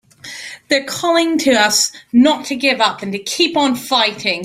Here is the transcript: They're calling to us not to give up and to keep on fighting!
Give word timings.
They're 0.67 0.87
calling 0.87 1.37
to 1.45 1.51
us 1.51 1.91
not 2.11 2.45
to 2.47 2.55
give 2.55 2.81
up 2.81 3.03
and 3.03 3.11
to 3.11 3.19
keep 3.19 3.55
on 3.55 3.75
fighting! 3.75 4.39